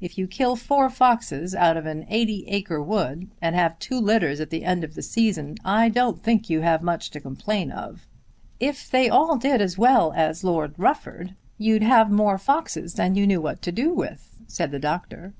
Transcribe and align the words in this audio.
If 0.00 0.18
you 0.18 0.26
kill 0.26 0.56
four 0.56 0.90
foxes 0.90 1.54
out 1.54 1.76
of 1.76 1.86
an 1.86 2.04
eighty 2.08 2.44
acre 2.48 2.82
wood, 2.82 3.30
and 3.40 3.54
have 3.54 3.78
two 3.78 4.00
litters 4.00 4.40
at 4.40 4.50
the 4.50 4.64
end 4.64 4.82
of 4.82 4.96
the 4.96 5.00
season, 5.00 5.54
I 5.64 5.88
don't 5.88 6.20
think 6.20 6.50
you 6.50 6.62
have 6.62 6.82
much 6.82 7.08
to 7.12 7.20
complain 7.20 7.70
of." 7.70 8.04
"If 8.58 8.90
they 8.90 9.08
all 9.08 9.36
did 9.36 9.60
as 9.60 9.78
well 9.78 10.12
as 10.16 10.42
Lord 10.42 10.74
Rufford, 10.76 11.36
you'd 11.56 11.84
have 11.84 12.10
more 12.10 12.36
foxes 12.36 12.94
than 12.94 13.14
you'd 13.14 13.28
know 13.28 13.38
what 13.40 13.62
to 13.62 13.70
do 13.70 13.94
with," 13.94 14.34
said 14.48 14.72
the 14.72 14.80
doctor. 14.80 15.34